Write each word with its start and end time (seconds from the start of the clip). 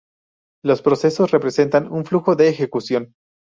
Los 0.63 0.81
procesos 0.81 1.29
representan 1.29 1.93
un 1.93 2.05
flujo 2.05 2.35
de 2.35 2.49
ejecución. 2.49 3.13